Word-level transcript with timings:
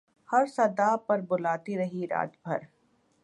ہر 0.29 0.45
صدا 0.45 0.95
پر 1.07 1.21
بلاتی 1.21 1.77
رہی 1.77 2.07
رات 2.07 2.31
بھر 2.43 2.59